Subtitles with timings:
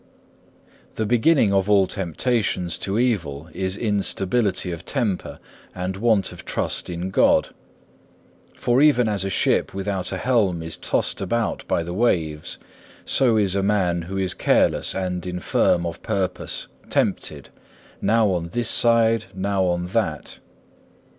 [0.87, 0.95] 5.
[0.95, 5.39] The beginning of all temptations to evil is instability of temper
[5.75, 7.49] and want of trust in God;
[8.55, 12.57] for even as a ship without a helm is tossed about by the waves,
[13.05, 17.49] so is a man who is careless and infirm of purpose tempted,
[18.01, 20.39] now on this side, now on that.